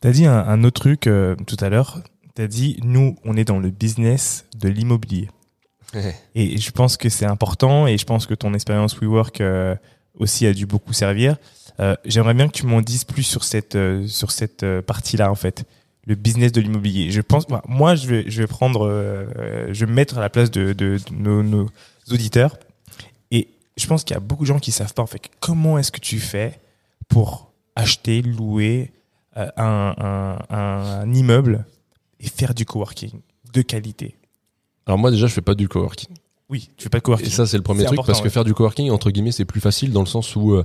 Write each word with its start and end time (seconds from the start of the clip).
T'as 0.00 0.12
dit 0.12 0.26
un, 0.26 0.38
un 0.38 0.64
autre 0.64 0.80
truc 0.80 1.06
euh, 1.06 1.34
tout 1.46 1.56
à 1.60 1.68
l'heure. 1.68 2.02
T'as 2.34 2.46
dit, 2.46 2.78
nous, 2.84 3.16
on 3.24 3.36
est 3.36 3.44
dans 3.44 3.58
le 3.58 3.70
business 3.70 4.46
de 4.56 4.68
l'immobilier. 4.68 5.28
Et 6.34 6.58
je 6.58 6.70
pense 6.70 6.96
que 6.96 7.08
c'est 7.08 7.24
important 7.24 7.86
et 7.86 7.96
je 7.96 8.04
pense 8.04 8.26
que 8.26 8.34
ton 8.34 8.52
expérience 8.52 8.96
WeWork 9.00 9.40
euh, 9.40 9.74
aussi 10.14 10.46
a 10.46 10.52
dû 10.52 10.66
beaucoup 10.66 10.92
servir. 10.92 11.36
Euh, 11.80 11.96
J'aimerais 12.04 12.34
bien 12.34 12.46
que 12.46 12.52
tu 12.52 12.66
m'en 12.66 12.82
dises 12.82 13.04
plus 13.04 13.22
sur 13.22 13.42
cette, 13.42 13.78
sur 14.06 14.30
cette 14.30 14.64
partie-là, 14.82 15.30
en 15.30 15.34
fait. 15.34 15.64
Le 16.06 16.14
business 16.14 16.52
de 16.52 16.60
l'immobilier. 16.60 17.10
Je 17.10 17.20
pense, 17.20 17.46
bah, 17.46 17.62
moi, 17.66 17.94
je 17.94 18.06
vais, 18.06 18.30
je 18.30 18.42
vais 18.42 18.46
prendre, 18.46 18.86
je 19.70 19.84
vais 19.84 19.90
me 19.90 19.94
mettre 19.94 20.18
à 20.18 20.20
la 20.20 20.30
place 20.30 20.50
de, 20.50 20.72
de, 20.74 20.98
de 20.98 21.14
nos, 21.14 21.42
nos 21.42 21.68
auditeurs. 22.10 22.56
Et 23.30 23.48
je 23.76 23.86
pense 23.86 24.04
qu'il 24.04 24.14
y 24.14 24.16
a 24.16 24.20
beaucoup 24.20 24.44
de 24.44 24.48
gens 24.48 24.58
qui 24.58 24.72
savent 24.72 24.94
pas, 24.94 25.02
en 25.02 25.06
fait, 25.06 25.22
comment 25.40 25.78
est-ce 25.78 25.90
que 25.90 26.00
tu 26.00 26.18
fais 26.20 26.60
pour 27.08 27.52
acheter, 27.76 28.22
louer 28.22 28.92
un, 29.56 29.94
un, 29.98 30.38
un 30.56 31.12
immeuble 31.12 31.64
et 32.20 32.28
faire 32.28 32.54
du 32.54 32.64
coworking 32.64 33.20
de 33.52 33.62
qualité. 33.62 34.16
Alors 34.86 34.98
moi 34.98 35.10
déjà 35.10 35.26
je 35.26 35.32
fais 35.32 35.40
pas 35.42 35.54
du 35.54 35.68
coworking. 35.68 36.10
Oui, 36.50 36.70
tu 36.76 36.84
fais 36.84 36.88
pas 36.88 36.98
de 36.98 37.02
coworking. 37.04 37.26
Et 37.26 37.30
ça 37.30 37.46
c'est 37.46 37.56
le 37.56 37.62
premier 37.62 37.84
truc 37.84 38.00
parce 38.04 38.20
que 38.20 38.24
ouais. 38.24 38.30
faire 38.30 38.44
du 38.44 38.54
coworking 38.54 38.90
entre 38.90 39.10
guillemets 39.10 39.32
c'est 39.32 39.44
plus 39.44 39.60
facile 39.60 39.92
dans 39.92 40.00
le 40.00 40.06
sens 40.06 40.34
où 40.34 40.54
euh, 40.54 40.64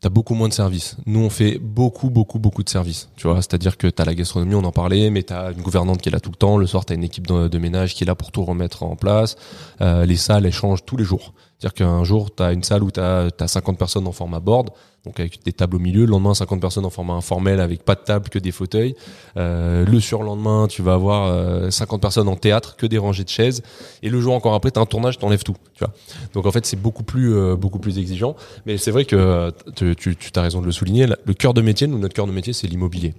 t'as 0.00 0.08
beaucoup 0.08 0.34
moins 0.34 0.48
de 0.48 0.52
services. 0.54 0.96
Nous 1.06 1.20
on 1.20 1.30
fait 1.30 1.58
beaucoup 1.58 2.10
beaucoup 2.10 2.38
beaucoup 2.38 2.62
de 2.62 2.68
services. 2.68 3.08
Tu 3.16 3.26
vois, 3.26 3.36
c'est-à-dire 3.36 3.76
que 3.76 3.88
t'as 3.88 4.04
la 4.04 4.14
gastronomie, 4.14 4.54
on 4.54 4.64
en 4.64 4.72
parlait, 4.72 5.10
mais 5.10 5.22
t'as 5.22 5.52
une 5.52 5.62
gouvernante 5.62 6.00
qui 6.00 6.08
est 6.08 6.12
là 6.12 6.20
tout 6.20 6.30
le 6.30 6.36
temps. 6.36 6.56
Le 6.58 6.66
soir 6.66 6.84
t'as 6.84 6.94
une 6.94 7.04
équipe 7.04 7.26
de, 7.26 7.48
de 7.48 7.58
ménage 7.58 7.94
qui 7.94 8.04
est 8.04 8.06
là 8.06 8.14
pour 8.14 8.30
tout 8.32 8.44
remettre 8.44 8.82
en 8.82 8.96
place. 8.96 9.36
Euh, 9.80 10.06
les 10.06 10.16
salles 10.16 10.46
elles 10.46 10.52
changent 10.52 10.84
tous 10.84 10.96
les 10.96 11.04
jours. 11.04 11.34
C'est-à-dire 11.58 11.74
qu'un 11.74 12.04
jour 12.04 12.34
t'as 12.34 12.52
une 12.52 12.62
salle 12.62 12.82
où 12.82 12.90
t'as 12.90 13.28
as 13.38 13.48
50 13.48 13.78
personnes 13.78 14.06
en 14.06 14.12
format 14.12 14.40
board, 14.40 14.70
donc 15.04 15.20
avec 15.20 15.42
des 15.44 15.52
tables 15.52 15.76
au 15.76 15.78
milieu. 15.78 16.04
Le 16.04 16.10
lendemain 16.10 16.34
50 16.34 16.60
personnes 16.60 16.84
en 16.84 16.90
format 16.90 17.14
informel 17.14 17.60
avec 17.60 17.84
pas 17.84 17.94
de 17.94 18.00
table 18.00 18.28
que 18.28 18.38
des 18.38 18.52
fauteuils. 18.52 18.94
Euh, 19.36 19.84
le 19.86 20.00
surlendemain 20.00 20.66
tu 20.68 20.82
vas 20.82 20.94
avoir 20.94 21.26
euh, 21.26 21.70
50 21.70 22.00
personnes 22.00 22.28
en 22.28 22.36
théâtre 22.36 22.76
que 22.76 22.86
des 22.86 22.98
rangées 22.98 23.24
de 23.24 23.28
chaises. 23.28 23.62
Et 24.02 24.10
le 24.10 24.20
jour 24.20 24.34
encore 24.34 24.54
après 24.54 24.70
t'as 24.70 24.80
un 24.80 24.86
tournage 24.86 25.18
t'enlèves 25.18 25.44
tout. 25.44 25.56
Tu 25.74 25.84
vois. 25.84 25.94
Donc 26.34 26.46
en 26.46 26.50
fait 26.50 26.66
c'est 26.66 26.80
beaucoup 26.80 27.04
plus 27.04 27.34
euh, 27.34 27.56
beaucoup 27.56 27.78
plus 27.78 27.98
exigeant. 27.98 28.36
Mais 28.66 28.76
c'est 28.76 28.90
vrai 28.90 29.04
que 29.04 29.16
euh, 29.16 29.50
tu, 29.74 29.96
tu, 29.96 30.16
tu 30.16 30.30
as 30.34 30.42
raison 30.42 30.60
de 30.60 30.66
le 30.66 30.72
souligner. 30.72 31.06
Le 31.06 31.34
cœur 31.34 31.54
de 31.54 31.62
métier, 31.62 31.86
nous, 31.86 31.98
notre 31.98 32.14
cœur 32.14 32.26
de 32.26 32.32
métier, 32.32 32.52
c'est 32.52 32.66
l'immobilier. 32.66 33.14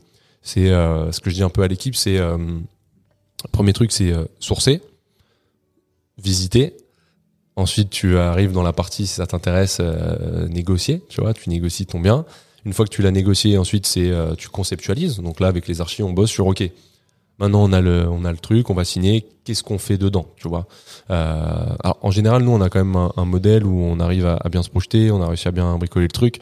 C'est 0.48 0.70
euh, 0.70 1.12
ce 1.12 1.20
que 1.20 1.30
je 1.30 1.36
dis 1.36 1.44
un 1.44 1.50
peu 1.50 1.62
à 1.62 1.68
l'équipe, 1.68 1.94
c'est 1.94 2.18
euh, 2.18 2.38
premier 3.52 3.74
truc, 3.74 3.92
c'est 3.92 4.14
euh, 4.14 4.24
sourcer, 4.40 4.82
visiter. 6.18 6.78
Ensuite, 7.58 7.90
tu 7.90 8.18
arrives 8.20 8.52
dans 8.52 8.62
la 8.62 8.72
partie, 8.72 9.08
si 9.08 9.16
ça 9.16 9.26
t'intéresse, 9.26 9.80
euh, 9.82 10.48
négocier. 10.48 11.02
Tu 11.10 11.22
vois, 11.22 11.34
tu 11.34 11.50
négocies 11.50 11.88
ton 11.88 12.00
bien. 12.00 12.24
Une 12.66 12.74
fois 12.74 12.86
que 12.86 12.92
tu 12.92 13.02
l'as 13.02 13.12
négocié, 13.12 13.58
ensuite 13.58 13.88
c'est 13.88 14.12
euh, 14.12 14.36
tu 14.36 14.48
conceptualises. 14.48 15.18
Donc 15.18 15.40
là, 15.40 15.48
avec 15.48 15.68
les 15.68 15.82
archives, 15.82 16.06
on 16.06 16.14
bosse 16.14 16.30
sur 16.30 16.46
OK. 16.46 16.64
Maintenant, 17.40 17.64
on 17.64 17.74
a 17.74 17.82
le, 17.82 18.08
on 18.10 18.26
a 18.26 18.32
le 18.32 18.38
truc, 18.38 18.70
on 18.70 18.76
va 18.76 18.86
signer. 18.86 19.26
Qu'est-ce 19.44 19.64
qu'on 19.64 19.80
fait 19.80 19.98
dedans, 19.98 20.28
tu 20.38 20.48
vois? 20.48 20.68
Euh, 21.10 21.66
Alors, 21.84 21.98
en 22.02 22.12
général, 22.12 22.44
nous, 22.44 22.52
on 22.52 22.62
a 22.62 22.70
quand 22.70 22.84
même 22.84 22.96
un, 22.96 23.12
un 23.18 23.26
modèle 23.26 23.66
où 23.66 23.80
on 23.82 24.00
arrive 24.00 24.28
à, 24.28 24.36
à 24.36 24.50
bien 24.50 24.62
se 24.62 24.70
projeter, 24.70 25.10
on 25.10 25.22
a 25.22 25.28
réussi 25.28 25.48
à 25.48 25.52
bien 25.52 25.78
bricoler 25.78 26.06
le 26.06 26.12
truc. 26.12 26.40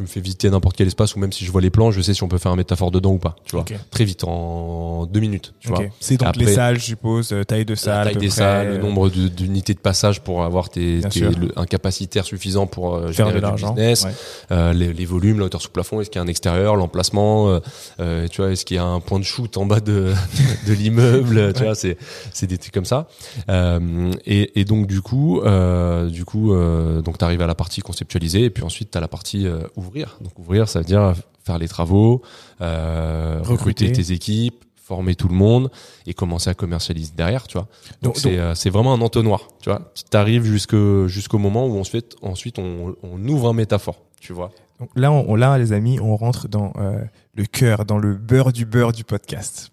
Me 0.00 0.06
fais 0.06 0.20
visiter 0.20 0.48
n'importe 0.50 0.76
quel 0.76 0.86
espace 0.86 1.14
ou 1.14 1.18
même 1.18 1.32
si 1.32 1.44
je 1.44 1.52
vois 1.52 1.60
les 1.60 1.68
plans, 1.70 1.90
je 1.90 2.00
sais 2.00 2.14
si 2.14 2.22
on 2.22 2.28
peut 2.28 2.38
faire 2.38 2.52
un 2.52 2.56
métaphore 2.56 2.90
dedans 2.90 3.12
ou 3.12 3.18
pas, 3.18 3.36
tu 3.44 3.54
vois. 3.56 3.64
Très 3.90 4.04
vite, 4.04 4.24
en 4.24 5.04
deux 5.06 5.20
minutes, 5.20 5.52
tu 5.60 5.68
vois. 5.68 5.82
C'est 6.00 6.16
donc 6.16 6.28
Après- 6.30 6.44
les 6.44 6.54
salles, 6.54 6.78
je 6.78 6.84
suppose, 6.84 7.32
euh, 7.32 7.44
taille 7.44 7.64
de 7.64 7.74
salle, 7.74 8.00
à 8.00 8.04
taille 8.04 8.14
peu 8.14 8.20
des 8.20 8.28
près, 8.28 8.36
salles, 8.36 8.68
le 8.68 8.78
nombre 8.78 9.08
d'unités 9.10 9.74
de 9.74 9.78
passage 9.78 10.20
pour 10.22 10.42
avoir 10.42 10.70
tes, 10.70 11.00
tes- 11.10 11.20
le- 11.20 11.52
un 11.56 11.66
capacitaire 11.66 12.24
suffisant 12.24 12.66
pour 12.66 12.94
euh, 12.94 13.00
faire 13.12 13.26
de 13.26 13.32
générer 13.32 13.34
du 13.36 13.40
l'argent. 13.42 13.74
business, 13.74 14.04
Ouais. 14.04 14.10
euh, 14.52 14.72
les, 14.72 14.92
les 14.92 15.04
volumes, 15.04 15.38
la 15.38 15.44
hauteur 15.46 15.60
sous 15.60 15.70
plafond, 15.70 16.00
est-ce 16.00 16.08
qu'il 16.10 16.18
y 16.18 16.22
a 16.22 16.24
un 16.24 16.28
extérieur, 16.28 16.76
l'emplacement, 16.76 17.48
euh, 17.50 17.60
euh, 18.00 18.26
tu 18.28 18.40
vois, 18.40 18.52
est-ce 18.52 18.64
qu'il 18.64 18.76
y 18.76 18.80
a 18.80 18.84
un 18.84 19.00
point 19.00 19.18
de 19.18 19.24
shoot 19.24 19.56
en 19.56 19.66
bas 19.66 19.80
de, 19.80 20.12
de 20.66 20.72
l'immeuble, 20.72 21.52
tu 21.56 21.64
vois, 21.64 21.74
c'est 21.74 21.96
c'est 22.32 22.46
des 22.46 22.58
trucs 22.58 22.72
comme 22.74 22.84
ça. 22.84 23.08
Euh, 23.48 24.12
et, 24.26 24.60
et 24.60 24.64
donc 24.64 24.86
du 24.86 25.00
coup, 25.02 25.40
euh, 25.40 26.08
du 26.08 26.24
coup, 26.24 26.52
euh, 26.54 27.02
donc 27.02 27.18
t'arrives 27.18 27.42
à 27.42 27.46
la 27.46 27.54
partie 27.54 27.80
conceptualisée 27.80 28.44
et 28.44 28.50
puis 28.50 28.62
ensuite 28.64 28.90
t'as 28.90 29.00
la 29.00 29.08
partie 29.08 29.46
euh, 29.46 29.60
ouvrir. 29.90 30.18
Donc 30.20 30.38
ouvrir, 30.38 30.68
ça 30.68 30.80
veut 30.80 30.84
dire 30.84 31.14
faire 31.44 31.58
les 31.58 31.68
travaux, 31.68 32.22
euh, 32.60 33.38
recruter. 33.40 33.86
Recruter. 33.86 33.92
tes 33.92 34.12
équipes, 34.12 34.64
former 34.76 35.14
tout 35.14 35.28
le 35.28 35.34
monde 35.34 35.70
et 36.06 36.14
commencer 36.14 36.50
à 36.50 36.54
commercialiser 36.54 37.12
derrière, 37.16 37.46
tu 37.46 37.58
vois. 37.58 37.68
Donc 38.02 38.16
c'est 38.16 38.38
euh, 38.38 38.54
c'est 38.54 38.70
vraiment 38.70 38.94
un 38.94 39.00
entonnoir, 39.00 39.48
tu 39.60 39.70
vois. 39.70 39.92
Tu 39.94 40.16
arrives 40.16 40.44
jusqu'au 40.44 41.38
moment 41.38 41.66
où 41.66 41.74
on 41.74 41.84
se 41.84 41.90
fait 41.90 42.16
ensuite 42.22 42.58
on, 42.58 42.94
on 43.02 43.28
ouvre 43.28 43.48
un 43.48 43.52
métaphore, 43.52 44.02
tu 44.20 44.32
vois. 44.32 44.50
Donc 44.80 44.88
là, 44.96 45.12
on, 45.12 45.34
là, 45.34 45.58
les 45.58 45.74
amis, 45.74 46.00
on 46.00 46.16
rentre 46.16 46.48
dans 46.48 46.72
euh, 46.78 47.04
le 47.34 47.44
cœur, 47.44 47.84
dans 47.84 47.98
le 47.98 48.14
beurre 48.14 48.50
du 48.50 48.64
beurre 48.64 48.92
du 48.92 49.04
podcast. 49.04 49.72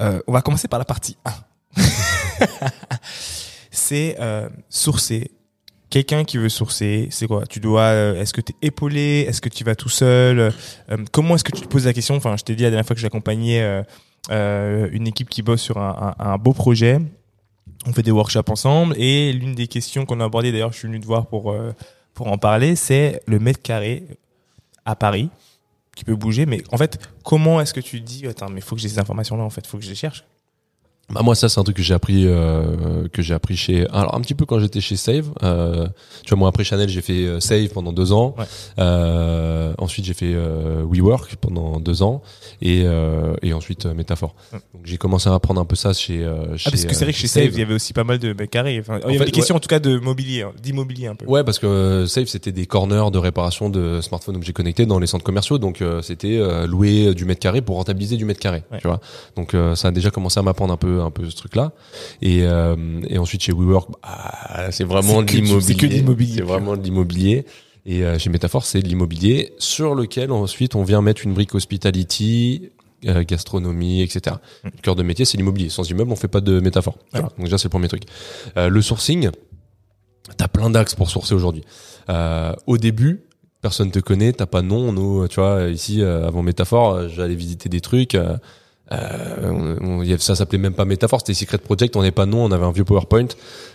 Euh, 0.00 0.20
on 0.26 0.32
va 0.32 0.40
commencer 0.40 0.66
par 0.66 0.78
la 0.78 0.86
partie 0.86 1.18
1. 1.76 1.82
c'est 3.70 4.16
euh, 4.18 4.48
sourcer. 4.70 5.30
Quelqu'un 5.96 6.24
qui 6.24 6.36
veut 6.36 6.50
sourcer, 6.50 7.08
c'est 7.10 7.26
quoi? 7.26 7.46
Tu 7.46 7.58
dois, 7.58 7.80
euh, 7.80 8.20
est-ce 8.20 8.34
que 8.34 8.42
tu 8.42 8.52
es 8.52 8.66
épaulé? 8.66 9.24
Est-ce 9.26 9.40
que 9.40 9.48
tu 9.48 9.64
vas 9.64 9.74
tout 9.74 9.88
seul? 9.88 10.38
Euh, 10.38 10.52
Comment 11.10 11.36
est-ce 11.36 11.44
que 11.44 11.52
tu 11.52 11.62
te 11.62 11.68
poses 11.68 11.86
la 11.86 11.94
question? 11.94 12.20
Je 12.20 12.44
t'ai 12.44 12.54
dit 12.54 12.64
la 12.64 12.68
dernière 12.68 12.84
fois 12.84 12.94
que 12.94 13.00
j'accompagnais 13.00 13.82
euh, 14.30 14.88
une 14.92 15.06
équipe 15.06 15.30
qui 15.30 15.40
bosse 15.40 15.62
sur 15.62 15.78
un, 15.78 16.36
beau 16.36 16.52
projet. 16.52 16.98
On 17.86 17.94
fait 17.94 18.02
des 18.02 18.10
workshops 18.10 18.50
ensemble 18.50 18.94
et 18.98 19.32
l'une 19.32 19.54
des 19.54 19.68
questions 19.68 20.04
qu'on 20.04 20.20
a 20.20 20.26
abordées, 20.26 20.52
d'ailleurs, 20.52 20.70
je 20.70 20.80
suis 20.80 20.86
venu 20.86 21.00
te 21.00 21.06
voir 21.06 21.28
pour 21.28 21.56
pour 22.12 22.26
en 22.26 22.36
parler, 22.36 22.76
c'est 22.76 23.22
le 23.26 23.38
mètre 23.38 23.62
carré 23.62 24.04
à 24.84 24.96
Paris 24.96 25.30
qui 25.94 26.04
peut 26.04 26.14
bouger. 26.14 26.44
Mais 26.44 26.62
en 26.72 26.76
fait, 26.76 26.98
comment 27.24 27.58
est-ce 27.58 27.72
que 27.72 27.80
tu 27.80 28.02
dis, 28.02 28.26
attends, 28.26 28.50
mais 28.50 28.60
faut 28.60 28.76
que 28.76 28.82
j'ai 28.82 28.90
ces 28.90 28.98
informations-là, 28.98 29.44
en 29.44 29.48
fait, 29.48 29.66
faut 29.66 29.78
que 29.78 29.84
je 29.84 29.88
les 29.88 29.94
cherche? 29.94 30.24
Bah 31.08 31.20
moi 31.22 31.36
ça 31.36 31.48
c'est 31.48 31.60
un 31.60 31.62
truc 31.62 31.76
que 31.76 31.84
j'ai 31.84 31.94
appris 31.94 32.24
euh, 32.26 33.06
que 33.12 33.22
j'ai 33.22 33.32
appris 33.32 33.56
chez 33.56 33.86
alors 33.92 34.16
un 34.16 34.20
petit 34.20 34.34
peu 34.34 34.44
quand 34.44 34.58
j'étais 34.58 34.80
chez 34.80 34.96
Save 34.96 35.30
euh, 35.44 35.86
tu 36.24 36.30
vois 36.30 36.38
moi 36.38 36.48
après 36.48 36.64
Chanel 36.64 36.88
j'ai 36.88 37.00
fait 37.00 37.26
euh, 37.26 37.38
Save 37.38 37.68
pendant 37.68 37.92
deux 37.92 38.10
ans 38.12 38.34
Ouais. 38.36 38.44
euh, 38.80 39.72
ensuite 39.78 40.04
j'ai 40.04 40.14
fait 40.14 40.32
euh, 40.34 40.82
WeWork 40.84 41.36
pendant 41.36 41.78
deux 41.78 42.02
ans 42.02 42.22
et 42.60 42.82
euh, 42.84 43.34
et 43.42 43.52
ensuite 43.52 43.86
Métaphore 43.86 44.34
Ouais. 44.52 44.58
donc 44.74 44.82
j'ai 44.84 44.96
commencé 44.96 45.28
à 45.28 45.34
apprendre 45.34 45.60
un 45.60 45.64
peu 45.64 45.76
ça 45.76 45.92
chez, 45.92 46.24
euh, 46.24 46.56
chez 46.56 46.64
Ah, 46.66 46.70
parce 46.72 46.84
que 46.86 46.94
c'est 46.94 47.04
vrai 47.04 47.12
que 47.12 47.18
chez 47.18 47.28
Save, 47.28 47.50
il 47.52 47.58
y 47.58 47.62
avait 47.62 47.74
aussi 47.74 47.92
pas 47.92 48.04
mal 48.04 48.18
de 48.18 48.28
mètres 48.32 48.50
carrés. 48.50 48.78
Enfin, 48.80 48.98
il 48.98 49.02
y 49.06 49.08
avait 49.10 49.18
fait, 49.18 49.24
des 49.26 49.30
questions, 49.32 49.56
en 49.56 49.60
tout 49.60 49.68
cas, 49.68 49.78
de 49.80 49.98
mobilier, 49.98 50.42
hein, 50.42 50.52
d'immobilier 50.62 51.06
un 51.08 51.14
peu. 51.14 51.26
Ouais, 51.26 51.42
parce 51.44 51.58
que 51.58 52.04
Safe 52.06 52.26
c'était 52.28 52.52
des 52.52 52.66
corners 52.66 53.10
de 53.12 53.18
réparation 53.18 53.68
de 53.70 54.00
smartphones 54.00 54.36
objets 54.36 54.52
connectés 54.52 54.86
dans 54.86 54.98
les 54.98 55.06
centres 55.06 55.24
commerciaux, 55.24 55.58
donc 55.58 55.82
c'était 56.02 56.38
louer 56.66 57.14
du 57.14 57.24
mètre 57.24 57.40
carré 57.40 57.60
pour 57.62 57.76
rentabiliser 57.76 58.16
du 58.16 58.24
mètre 58.24 58.40
carré, 58.40 58.62
tu 58.80 58.86
vois. 58.88 59.00
Donc 59.36 59.54
ça 59.74 59.88
a 59.88 59.90
déjà 59.90 60.10
commencé 60.10 60.38
à 60.38 60.42
m'apprendre 60.42 60.72
un 60.72 60.76
peu 60.76 60.95
un 61.02 61.10
peu 61.10 61.28
ce 61.28 61.36
truc-là. 61.36 61.72
Et 62.22 62.42
euh, 62.44 62.76
et 63.08 63.18
ensuite 63.18 63.42
chez 63.42 63.52
WeWork, 63.52 63.90
bah, 64.02 64.70
c'est 64.70 64.84
vraiment 64.84 65.22
de 65.22 65.26
du- 65.26 65.46
c'est 65.60 65.74
que 65.74 65.86
de 65.86 65.92
l'immobilier. 65.92 65.96
l'immobilier, 65.96 66.34
C'est 66.36 66.42
vraiment 66.42 66.76
de 66.76 66.82
l'immobilier. 66.82 67.44
Et 67.88 68.04
euh, 68.04 68.18
chez 68.18 68.30
Métaphore, 68.30 68.64
c'est 68.64 68.80
de 68.82 68.88
l'immobilier 68.88 69.52
sur 69.58 69.94
lequel 69.94 70.32
ensuite 70.32 70.74
on 70.74 70.82
vient 70.82 71.02
mettre 71.02 71.24
une 71.24 71.34
brique 71.34 71.54
hospitality, 71.54 72.70
euh, 73.06 73.22
gastronomie, 73.24 74.02
etc. 74.02 74.36
Mm. 74.64 74.68
Le 74.74 74.80
cœur 74.82 74.96
de 74.96 75.02
métier, 75.04 75.24
c'est 75.24 75.36
l'immobilier. 75.36 75.68
Sans 75.68 75.88
immeuble, 75.88 76.10
on 76.10 76.16
fait 76.16 76.26
pas 76.28 76.40
de 76.40 76.58
métaphore. 76.60 76.98
Ouais. 77.14 77.20
Donc 77.20 77.32
déjà, 77.44 77.58
c'est 77.58 77.66
le 77.66 77.70
premier 77.70 77.86
truc. 77.88 78.02
Euh, 78.56 78.68
le 78.68 78.82
sourcing, 78.82 79.30
t'as 80.36 80.48
plein 80.48 80.70
d'axes 80.70 80.94
pour 80.96 81.10
sourcer 81.10 81.34
aujourd'hui. 81.34 81.62
Euh, 82.08 82.52
au 82.66 82.76
début, 82.76 83.22
personne 83.62 83.90
te 83.92 84.00
connaît, 84.00 84.32
t'as 84.32 84.46
pas 84.46 84.62
de 84.62 84.66
nom. 84.66 84.92
Nous, 84.92 85.28
tu 85.28 85.36
vois, 85.36 85.68
ici, 85.68 86.02
avant 86.02 86.42
Métaphore, 86.42 87.08
j'allais 87.08 87.34
visiter 87.36 87.68
des 87.68 87.80
trucs. 87.80 88.16
Euh, 88.92 88.96
euh, 89.52 89.76
on- 89.80 90.18
ça 90.18 90.34
s'appelait 90.36 90.58
même 90.58 90.74
pas 90.74 90.84
Métaphore, 90.84 91.20
c'était 91.20 91.34
Secret 91.34 91.58
Project. 91.58 91.96
On 91.96 92.00
n'avait 92.00 92.12
pas 92.12 92.26
nom, 92.26 92.44
on 92.44 92.52
avait 92.52 92.64
un 92.64 92.72
vieux 92.72 92.84
PowerPoint. 92.84 93.26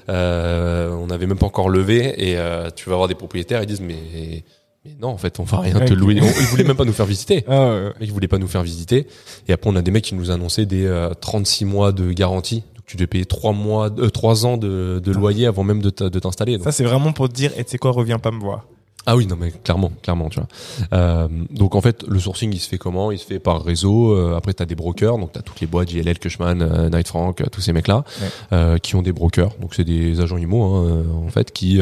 Euh, 0.09 0.91
on 0.91 1.07
n'avait 1.07 1.27
même 1.27 1.37
pas 1.37 1.45
encore 1.45 1.69
levé. 1.69 2.13
Et 2.29 2.37
euh, 2.37 2.69
tu 2.75 2.89
vas 2.89 2.95
voir 2.95 3.07
des 3.07 3.15
propriétaires, 3.15 3.61
ils 3.61 3.67
disent 3.67 3.81
mais 3.81 4.43
mais 4.83 4.95
non, 4.99 5.09
en 5.09 5.17
fait, 5.17 5.39
on 5.39 5.43
va 5.43 5.59
rien 5.59 5.79
te 5.81 5.93
louer. 5.93 6.19
On- 6.21 6.25
Ils 6.25 6.45
voulaient 6.47 6.63
même 6.63 6.75
pas 6.77 6.85
nous 6.85 6.93
faire 6.93 7.05
visiter. 7.05 7.43
Ah, 7.47 7.67
ouais, 7.75 7.91
ils 8.01 8.11
voulaient 8.11 8.27
pas 8.27 8.39
nous 8.39 8.47
faire 8.47 8.63
visiter. 8.63 9.05
Et 9.47 9.53
après, 9.53 9.69
on 9.69 9.75
a 9.75 9.81
des 9.83 9.91
mecs 9.91 10.03
qui 10.05 10.15
nous 10.15 10.31
annonçaient 10.31 10.65
des 10.65 10.85
euh, 10.87 11.13
36 11.13 11.65
mois 11.65 11.91
de 11.91 12.11
garantie. 12.13 12.63
Donc, 12.75 12.85
tu 12.87 12.97
devais 12.97 13.05
payer 13.05 13.25
3 13.25 13.51
mois, 13.53 13.91
euh, 13.99 14.09
3 14.09 14.47
ans 14.47 14.57
de, 14.57 14.99
de 15.03 15.11
loyer 15.11 15.45
avant 15.45 15.63
même 15.63 15.83
de 15.83 15.89
t'installer. 15.91 16.57
Ça, 16.63 16.71
c'est 16.71 16.83
vraiment 16.83 17.11
pour 17.13 17.29
te 17.29 17.33
dire, 17.33 17.51
et 17.57 17.63
tu 17.63 17.69
sais 17.71 17.77
quoi, 17.77 17.91
reviens 17.91 18.17
pas 18.17 18.31
me 18.31 18.39
voir. 18.39 18.65
Ah 19.07 19.15
oui, 19.15 19.25
non 19.25 19.35
mais 19.39 19.51
clairement, 19.51 19.91
clairement, 20.03 20.29
tu 20.29 20.39
vois. 20.39 20.47
Euh, 20.93 21.27
donc 21.49 21.73
en 21.75 21.81
fait, 21.81 22.03
le 22.07 22.19
sourcing, 22.19 22.53
il 22.53 22.59
se 22.59 22.69
fait 22.69 22.77
comment? 22.77 23.11
Il 23.11 23.17
se 23.17 23.25
fait 23.25 23.39
par 23.39 23.63
réseau. 23.63 24.11
Euh, 24.13 24.35
après, 24.37 24.53
t'as 24.53 24.65
des 24.65 24.75
brokers, 24.75 25.17
donc 25.17 25.31
t'as 25.31 25.41
toutes 25.41 25.59
les 25.59 25.67
boîtes, 25.67 25.89
JLL, 25.89 26.19
Cushman, 26.19 26.61
euh, 26.61 26.89
Knight 26.89 27.07
Frank, 27.07 27.41
euh, 27.41 27.45
tous 27.51 27.61
ces 27.61 27.73
mecs-là, 27.73 28.03
Ouais. 28.51 28.79
qui 28.79 28.95
ont 28.95 29.01
des 29.01 29.11
brokers. 29.11 29.51
Donc 29.59 29.73
c'est 29.73 29.83
des 29.83 30.21
agents 30.21 30.37
IMO, 30.37 30.63
hein, 30.63 31.03
en 31.25 31.29
fait, 31.29 31.51
qui 31.51 31.79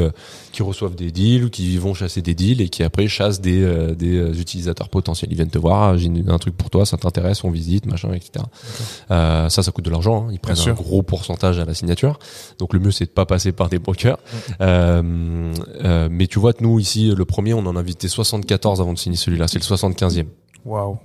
qui 0.52 0.64
reçoivent 0.64 0.96
des 0.96 1.12
deals, 1.12 1.50
qui 1.50 1.78
vont 1.78 1.94
chasser 1.94 2.22
des 2.22 2.34
deals 2.36 2.62
et 2.62 2.70
qui 2.70 2.84
après 2.84 3.08
chassent 3.08 3.42
des 3.42 3.60
des 3.96 4.40
utilisateurs 4.40 4.90
potentiels. 4.90 5.32
Ils 5.32 5.36
viennent 5.36 5.50
te 5.50 5.58
voir, 5.60 5.90
ah, 5.90 5.98
j'ai 5.98 6.10
un 6.28 6.38
truc 6.40 6.56
pour 6.56 6.70
toi, 6.70 6.86
ça 6.86 6.98
t'intéresse, 6.98 7.44
on 7.44 7.52
visite, 7.52 7.86
machin, 7.86 8.12
etc. 8.14 8.46
Ça, 9.10 9.50
ça 9.50 9.72
coûte 9.72 9.86
de 9.86 9.90
l'argent. 9.90 10.28
Hein. 10.28 10.32
Ils 10.32 10.40
prennent 10.40 10.54
un 10.58 10.62
sûr. 10.62 10.74
gros 10.76 11.02
pourcentage 11.02 11.60
à 11.60 11.66
la 11.66 11.74
signature. 11.74 12.18
Donc 12.60 12.74
le 12.74 12.80
mieux, 12.80 12.92
c'est 12.92 13.06
de 13.06 13.10
pas 13.12 13.26
passer 13.26 13.52
par 13.52 13.68
des 13.70 13.80
brokers. 13.80 14.18
Mais 14.60 16.28
tu 16.28 16.40
vois 16.40 16.54
que 16.54 16.64
nous 16.64 16.80
ici, 16.80 17.09
le 17.16 17.26
premier, 17.26 17.54
on 17.54 17.66
en 17.66 17.76
a 17.76 17.82
visité 17.82 18.08
74 18.08 18.82
avant 18.82 18.94
de 18.94 18.98
signer 18.98 19.18
celui-là. 19.18 19.48
C'est 19.48 19.60
le 19.60 19.64
75e. 19.64 20.26
Waouh. 20.66 20.98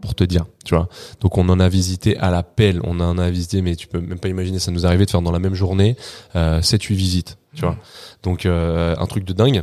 pour 0.00 0.14
te 0.14 0.24
dire, 0.24 0.46
tu 0.64 0.74
vois. 0.74 0.88
Donc 1.20 1.38
on 1.38 1.48
en 1.48 1.60
a 1.60 1.68
visité 1.68 2.16
à 2.16 2.30
la 2.30 2.42
pelle, 2.42 2.80
on 2.82 2.98
en 3.00 3.18
a 3.18 3.30
visité, 3.30 3.62
mais 3.62 3.76
tu 3.76 3.86
peux 3.86 4.00
même 4.00 4.18
pas 4.18 4.28
imaginer, 4.28 4.58
ça 4.58 4.70
nous 4.72 4.86
arrivait 4.86 5.04
de 5.04 5.10
faire 5.10 5.22
dans 5.22 5.30
la 5.30 5.38
même 5.38 5.54
journée 5.54 5.96
euh, 6.34 6.60
7-8 6.60 6.94
visites, 6.94 7.38
tu 7.54 7.60
vois. 7.60 7.76
Donc 8.22 8.46
euh, 8.46 8.96
un 8.98 9.06
truc 9.06 9.24
de 9.24 9.32
dingue. 9.32 9.62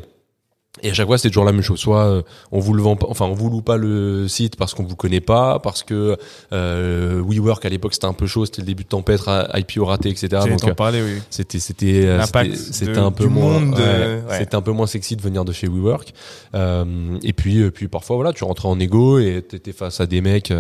Et 0.81 0.89
à 0.89 0.93
chaque 0.93 1.07
fois, 1.07 1.17
c'est 1.17 1.29
toujours 1.29 1.45
la 1.45 1.51
même 1.51 1.61
chose. 1.61 1.79
Soit 1.79 2.05
euh, 2.05 2.21
on 2.51 2.59
vous 2.59 2.73
le 2.73 2.81
vend, 2.81 2.95
pas, 2.95 3.07
enfin 3.09 3.25
on 3.25 3.33
vous 3.33 3.49
loue 3.49 3.61
pas 3.61 3.77
le 3.77 4.27
site 4.27 4.55
parce 4.55 4.73
qu'on 4.73 4.83
vous 4.83 4.95
connaît 4.95 5.21
pas, 5.21 5.59
parce 5.59 5.83
que 5.83 6.17
euh, 6.53 7.21
WeWork 7.25 7.65
à 7.65 7.69
l'époque 7.69 7.93
c'était 7.93 8.05
un 8.05 8.13
peu 8.13 8.27
chaud, 8.27 8.45
c'était 8.45 8.61
le 8.61 8.67
début 8.67 8.83
de 8.83 8.89
tempête, 8.89 9.21
IPO 9.53 9.85
raté, 9.85 10.09
etc. 10.09 10.43
Donc 10.47 10.63
euh, 10.63 10.73
parler, 10.73 11.01
oui. 11.01 11.21
c'était 11.29 11.59
c'était 11.59 12.05
euh, 12.05 12.23
c'était 12.55 12.97
un 12.97 13.11
peu 13.11 13.25
moins 13.25 13.61
ouais, 13.71 14.21
c'était 14.37 14.55
un 14.55 14.61
peu 14.61 14.71
moins 14.71 14.87
sexy 14.87 15.15
de 15.15 15.21
venir 15.21 15.45
de 15.45 15.51
chez 15.51 15.67
WeWork. 15.67 16.13
Euh, 16.55 17.17
et 17.23 17.33
puis 17.33 17.69
puis 17.71 17.87
parfois 17.87 18.15
voilà, 18.15 18.33
tu 18.33 18.43
rentrais 18.43 18.67
en 18.67 18.79
égo 18.79 19.19
et 19.19 19.41
t'étais 19.41 19.71
face 19.73 19.99
à 19.99 20.05
des 20.05 20.21
mecs, 20.21 20.51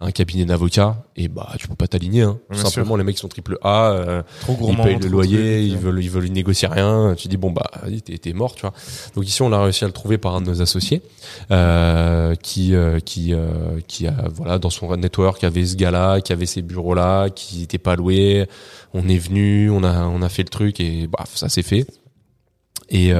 un 0.00 0.10
cabinet 0.10 0.44
d'avocats 0.44 0.96
et 1.16 1.28
bah 1.28 1.52
tu 1.58 1.68
peux 1.68 1.74
pas 1.74 1.88
t'aligner. 1.88 2.22
Hein. 2.22 2.38
Tout 2.52 2.58
simplement, 2.58 2.96
les 2.96 3.04
mecs 3.04 3.18
sont 3.18 3.28
triple 3.28 3.58
A, 3.62 4.24
trop 4.40 4.56
ils 4.60 4.76
payent 4.76 4.98
le 4.98 5.08
loyer, 5.08 5.62
ils 5.62 5.78
veulent 5.78 6.02
ils 6.02 6.10
veulent 6.10 6.28
négocier 6.28 6.68
rien. 6.68 7.14
Tu 7.16 7.28
dis 7.28 7.36
bon 7.36 7.50
bah 7.50 7.70
t'es 8.04 8.32
mort, 8.32 8.54
tu 8.54 8.62
vois. 8.62 8.72
Donc 9.14 9.26
ici 9.26 9.42
on 9.42 9.48
l'a 9.48 9.67
réussi 9.68 9.84
à 9.84 9.86
le 9.86 9.92
trouver 9.92 10.18
par 10.18 10.34
un 10.34 10.40
de 10.40 10.46
nos 10.46 10.62
associés 10.62 11.02
euh, 11.50 12.34
qui 12.34 12.74
euh, 12.74 13.00
qui 13.00 13.32
euh, 13.32 13.80
qui 13.86 14.06
a 14.06 14.14
voilà 14.32 14.58
dans 14.58 14.70
son 14.70 14.94
network 14.96 15.44
avait 15.44 15.64
ce 15.64 15.76
gars-là, 15.76 16.20
qui 16.20 16.32
avait 16.32 16.46
ces 16.46 16.62
bureaux-là, 16.62 17.30
qui 17.30 17.60
n'étaient 17.60 17.78
pas 17.78 17.96
loués. 17.96 18.46
On 18.94 19.08
est 19.08 19.18
venu, 19.18 19.70
on 19.70 19.84
a 19.84 20.06
on 20.06 20.22
a 20.22 20.28
fait 20.28 20.42
le 20.42 20.48
truc 20.48 20.80
et 20.80 21.06
bah 21.06 21.24
ça 21.34 21.48
s'est 21.48 21.62
fait. 21.62 21.86
Et 22.90 23.12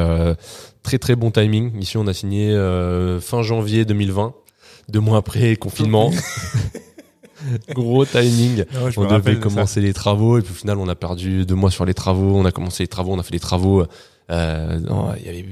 très 0.82 0.98
très 0.98 1.14
bon 1.14 1.30
timing. 1.30 1.78
Ici 1.80 1.96
on 1.98 2.06
a 2.06 2.14
signé 2.14 2.54
fin 3.20 3.42
janvier 3.42 3.84
2020, 3.84 4.34
deux 4.88 5.00
mois 5.00 5.18
après 5.18 5.56
confinement. 5.56 6.10
Gros 7.72 8.04
timing. 8.04 8.64
Non, 8.74 8.90
on 8.96 9.06
devait 9.06 9.38
commencer 9.38 9.80
les 9.80 9.92
travaux 9.92 10.38
et 10.38 10.42
puis 10.42 10.50
au 10.50 10.56
final 10.56 10.78
on 10.78 10.88
a 10.88 10.96
perdu 10.96 11.46
deux 11.46 11.54
mois 11.54 11.70
sur 11.70 11.84
les 11.84 11.94
travaux. 11.94 12.34
On 12.36 12.44
a 12.44 12.50
commencé 12.50 12.82
les 12.82 12.88
travaux, 12.88 13.12
on 13.12 13.18
a 13.18 13.22
fait 13.22 13.34
les 13.34 13.40
travaux 13.40 13.84
euh, 14.30 14.78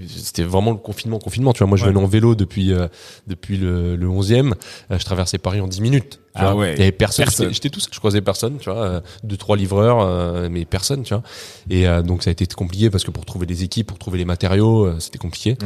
c'était 0.08 0.42
vraiment 0.42 0.70
le 0.70 0.76
confinement, 0.76 1.18
confinement. 1.18 1.52
Tu 1.52 1.58
vois, 1.58 1.66
moi 1.66 1.76
je 1.78 1.84
venais 1.84 1.98
en 1.98 2.06
vélo 2.06 2.34
depuis 2.34 2.72
euh, 2.72 2.88
depuis 3.26 3.56
le, 3.56 3.96
le 3.96 4.06
11e. 4.06 4.52
Euh, 4.90 4.98
je 4.98 5.04
traversais 5.04 5.38
Paris 5.38 5.60
en 5.60 5.66
10 5.66 5.80
minutes. 5.80 6.20
Tu 6.36 6.42
ah 6.42 6.52
vois. 6.52 6.60
ouais. 6.60 6.74
Il 6.74 6.80
y 6.80 6.82
avait 6.82 6.92
personne. 6.92 7.26
J'étais 7.50 7.70
tout 7.70 7.80
seul. 7.80 7.90
Je 7.94 7.98
croisais 7.98 8.20
personne. 8.20 8.58
Tu 8.58 8.68
vois, 8.68 8.82
euh, 8.82 9.00
deux 9.24 9.38
trois 9.38 9.56
livreurs, 9.56 10.00
euh, 10.00 10.48
mais 10.50 10.66
personne. 10.66 11.04
Tu 11.04 11.14
vois. 11.14 11.22
Et 11.70 11.86
donc 12.02 12.22
ça 12.22 12.30
a 12.30 12.32
été 12.32 12.46
compliqué 12.46 12.90
parce 12.90 13.04
que 13.04 13.10
pour 13.10 13.24
trouver 13.24 13.46
des 13.46 13.62
équipes, 13.64 13.86
pour 13.86 13.98
trouver 13.98 14.18
les 14.18 14.26
matériaux, 14.26 15.00
c'était 15.00 15.18
compliqué. 15.18 15.56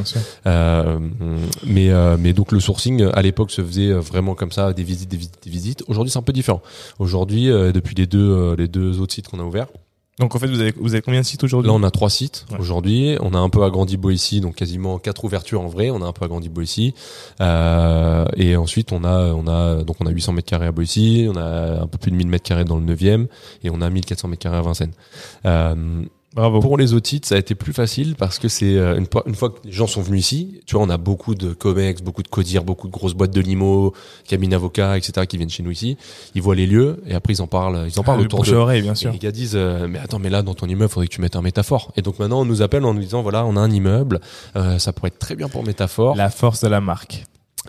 mais 0.44 1.90
mais 2.18 2.32
donc 2.32 2.52
le 2.52 2.60
sourcing 2.60 3.08
à 3.12 3.22
l'époque 3.22 3.50
se 3.50 3.62
faisait 3.62 3.92
vraiment 3.92 4.34
comme 4.34 4.52
ça, 4.52 4.72
des 4.72 4.84
visites, 4.84 5.10
des 5.10 5.16
visites, 5.16 5.42
des 5.42 5.50
visites. 5.50 5.84
Aujourd'hui 5.88 6.12
c'est 6.12 6.18
un 6.18 6.22
peu 6.22 6.32
différent. 6.32 6.62
Aujourd'hui 6.98 7.46
depuis 7.46 7.96
les 7.96 8.06
deux 8.06 8.54
les 8.54 8.68
deux 8.68 9.00
autres 9.00 9.14
sites 9.14 9.28
qu'on 9.28 9.40
a 9.40 9.44
ouverts. 9.44 9.68
Donc 10.20 10.34
en 10.34 10.38
fait, 10.38 10.48
vous 10.48 10.60
avez, 10.60 10.74
vous 10.76 10.92
avez 10.92 11.00
combien 11.00 11.22
de 11.22 11.26
sites 11.26 11.42
aujourd'hui 11.42 11.70
Là, 11.70 11.74
on 11.74 11.82
a 11.82 11.90
trois 11.90 12.10
sites 12.10 12.44
ouais. 12.52 12.58
aujourd'hui. 12.60 13.16
On 13.20 13.32
a 13.32 13.38
un 13.38 13.48
peu 13.48 13.64
agrandi 13.64 13.96
Boissy, 13.96 14.42
donc 14.42 14.54
quasiment 14.54 14.98
quatre 14.98 15.24
ouvertures 15.24 15.62
en 15.62 15.66
vrai. 15.66 15.90
On 15.90 16.02
a 16.02 16.06
un 16.06 16.12
peu 16.12 16.26
agrandi 16.26 16.50
Boissy. 16.50 16.94
Euh, 17.40 18.26
et 18.36 18.54
ensuite, 18.54 18.92
on 18.92 19.02
a, 19.02 19.32
on 19.32 19.46
a, 19.46 19.82
donc 19.82 19.96
on 20.00 20.06
a 20.06 20.10
800 20.10 20.32
mètres 20.34 20.48
carrés 20.48 20.66
à 20.66 20.72
Boissy. 20.72 21.26
On 21.30 21.36
a 21.36 21.80
un 21.80 21.86
peu 21.86 21.96
plus 21.96 22.10
de 22.10 22.16
1000 22.16 22.28
mètres 22.28 22.44
carrés 22.44 22.64
dans 22.64 22.76
le 22.76 22.84
9e. 22.84 23.28
Et 23.64 23.70
on 23.70 23.80
a 23.80 23.88
1400 23.88 24.28
mètres 24.28 24.42
carrés 24.42 24.58
à 24.58 24.62
Vincennes. 24.62 24.92
Euh, 25.46 26.04
Bravo. 26.32 26.60
Pour 26.60 26.78
les 26.78 26.92
autres 26.92 27.08
sites, 27.08 27.26
ça 27.26 27.34
a 27.34 27.38
été 27.38 27.56
plus 27.56 27.72
facile 27.72 28.14
parce 28.14 28.38
que 28.38 28.46
c'est 28.46 28.76
euh, 28.76 28.96
une, 28.96 29.06
une, 29.26 29.34
fois 29.34 29.50
que 29.50 29.58
les 29.64 29.72
gens 29.72 29.88
sont 29.88 30.00
venus 30.00 30.20
ici, 30.20 30.60
tu 30.64 30.76
vois, 30.76 30.84
on 30.84 30.88
a 30.88 30.96
beaucoup 30.96 31.34
de 31.34 31.52
comex, 31.52 32.02
beaucoup 32.02 32.22
de 32.22 32.28
codir, 32.28 32.62
beaucoup 32.62 32.86
de 32.86 32.92
grosses 32.92 33.14
boîtes 33.14 33.32
de 33.32 33.40
limo, 33.40 33.94
cabines 34.28 34.54
avocats, 34.54 34.96
etc. 34.96 35.26
qui 35.26 35.38
viennent 35.38 35.50
chez 35.50 35.64
nous 35.64 35.72
ici. 35.72 35.96
Ils 36.36 36.42
voient 36.42 36.54
les 36.54 36.66
lieux 36.66 37.02
et 37.08 37.14
après 37.14 37.32
ils 37.32 37.42
en 37.42 37.48
parlent, 37.48 37.84
ils 37.88 37.98
en 37.98 38.04
parlent 38.04 38.20
ah, 38.20 38.24
autour 38.24 38.44
de 38.44 38.54
oreille, 38.54 38.82
bien 38.82 38.94
sûr. 38.94 39.10
Et 39.10 39.14
les 39.14 39.18
gars 39.18 39.32
disent, 39.32 39.56
euh, 39.56 39.88
mais 39.88 39.98
attends, 39.98 40.20
mais 40.20 40.30
là 40.30 40.42
dans 40.42 40.54
ton 40.54 40.68
immeuble, 40.68 40.90
faudrait 40.90 41.08
que 41.08 41.14
tu 41.14 41.20
mettes 41.20 41.34
un 41.34 41.42
métaphore. 41.42 41.90
Et 41.96 42.02
donc 42.02 42.20
maintenant, 42.20 42.42
on 42.42 42.44
nous 42.44 42.62
appelle 42.62 42.84
en 42.84 42.94
nous 42.94 43.00
disant, 43.00 43.22
voilà, 43.22 43.44
on 43.44 43.56
a 43.56 43.60
un 43.60 43.70
immeuble, 43.70 44.20
euh, 44.54 44.78
ça 44.78 44.92
pourrait 44.92 45.08
être 45.08 45.18
très 45.18 45.34
bien 45.34 45.48
pour 45.48 45.64
métaphore. 45.64 46.14
La 46.14 46.30
force 46.30 46.62
de 46.62 46.68
la 46.68 46.80
marque. 46.80 47.24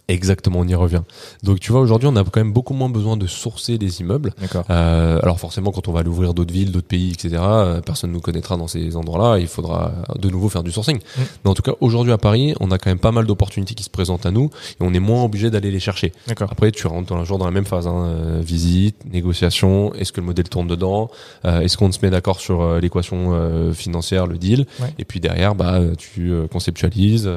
Exactement, 0.08 0.60
on 0.60 0.68
y 0.68 0.76
revient. 0.76 1.02
Donc 1.44 1.60
tu 1.60 1.72
vois, 1.72 1.82
aujourd'hui, 1.82 2.08
on 2.08 2.16
a 2.16 2.24
quand 2.24 2.38
même 2.40 2.54
beaucoup 2.54 2.74
moins 2.74 2.90
besoin 2.90 3.18
de 3.18 3.28
sourcer 3.28 3.78
des 3.78 4.02
immeubles. 4.02 4.34
Euh, 4.70 5.20
alors 5.22 5.40
forcément, 5.40 5.72
quand 5.72 5.88
on 5.88 5.94
va 5.94 6.04
l'ouvrir 6.04 6.34
d'autres 6.34 6.54
villes, 6.54 6.72
d'autres 6.72 6.88
pays, 6.88 7.12
etc., 7.12 7.42
euh, 7.42 7.82
personne 7.82 8.10
ne 8.10 8.16
nous 8.16 8.22
connaîtra 8.22 8.58
dans 8.58 8.68
ces 8.68 8.96
endroits-là. 8.96 9.40
Il 9.40 9.48
faudra 9.48 9.92
de 10.20 10.30
nouveau 10.30 10.50
faire 10.50 10.64
du 10.64 10.72
sourcing. 10.72 10.98
Mmh. 10.98 11.22
Mais 11.44 11.52
en 11.52 11.54
tout 11.54 11.62
cas, 11.62 11.74
aujourd'hui 11.80 12.14
à 12.14 12.18
Paris, 12.18 12.54
on 12.60 12.72
a 12.72 12.78
quand 12.78 12.90
même 12.90 13.00
pas 13.00 13.12
mal 13.12 13.26
d'opportunités 13.26 13.74
qui 13.74 13.84
se 13.84 13.90
présentent 13.90 14.26
à 14.26 14.32
nous 14.32 14.50
et 14.80 14.84
on 14.84 14.94
est 14.94 15.00
moins 15.00 15.24
obligé 15.24 15.50
d'aller 15.50 15.72
les 15.72 15.80
chercher. 15.80 16.12
Après, 16.40 16.72
tu 16.72 16.88
rentres 16.88 17.08
dans 17.08 17.18
la, 17.18 17.24
genre 17.24 17.38
dans 17.38 17.46
la 17.46 17.52
même 17.52 17.66
phase 17.66 17.88
hein, 17.88 18.06
euh, 18.06 18.42
visite, 18.42 18.96
négociation. 19.12 19.94
Est-ce 19.94 20.12
que 20.12 20.20
le 20.22 20.26
modèle 20.26 20.50
tourne 20.50 20.68
dedans? 20.68 21.10
Euh, 21.46 21.62
Est-ce 21.62 21.78
qu'on 21.78 21.92
se 21.92 22.00
met 22.02 22.10
d'accord 22.10 22.40
sur 22.40 22.62
euh, 22.62 22.80
l'équation 22.80 23.32
euh, 23.34 23.74
financière, 23.74 24.28
le 24.28 24.38
deal? 24.38 24.66
Ouais. 24.80 24.94
Et 25.00 25.06
puis 25.06 25.20
derrière, 25.20 25.56
bah, 25.56 25.80
tu 25.98 26.32
conceptualises, 26.52 27.30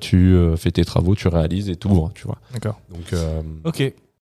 tu 0.00 0.36
fais 0.56 0.70
tes 0.70 0.84
travaux, 0.84 1.14
tu 1.14 1.28
réalises 1.28 1.68
et 1.68 1.76
tout 1.76 2.07
tu 2.14 2.26
vois. 2.26 2.38
D'accord. 2.52 2.80
Donc, 2.90 3.12
euh, 3.12 3.42
ok. 3.64 3.82